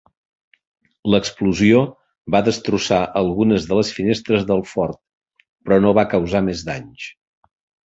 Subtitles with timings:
[1.15, 1.81] L'explosió
[2.37, 5.01] va destrossar algunes de les finestres del fort
[5.67, 7.09] però no va causar més danys.